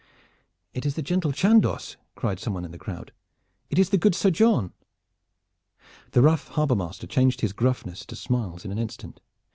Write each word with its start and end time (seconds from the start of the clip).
"It 0.73 0.83
is 0.83 0.95
the 0.95 1.03
gentle 1.03 1.31
Chandos!" 1.31 1.95
cried 2.15 2.39
some 2.39 2.55
one 2.55 2.65
in 2.65 2.71
the 2.71 2.79
crowd. 2.79 3.11
"It 3.69 3.77
is 3.77 3.91
the 3.91 3.99
good 3.99 4.15
Sir 4.15 4.31
John." 4.31 4.73
The 6.13 6.23
rough 6.23 6.47
harbor 6.47 6.73
master 6.75 7.05
changed 7.05 7.41
his 7.41 7.53
gruffness 7.53 8.03
to 8.07 8.15
smiles 8.15 8.65
in 8.65 8.71
an 8.71 8.79
instant. 8.79 9.21